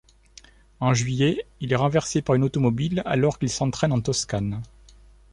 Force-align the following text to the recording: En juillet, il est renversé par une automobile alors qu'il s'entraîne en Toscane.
En 0.79 0.95
juillet, 0.95 1.45
il 1.59 1.71
est 1.71 1.75
renversé 1.75 2.23
par 2.23 2.33
une 2.33 2.41
automobile 2.43 3.03
alors 3.05 3.37
qu'il 3.37 3.51
s'entraîne 3.51 3.91
en 3.91 4.01
Toscane. 4.01 4.63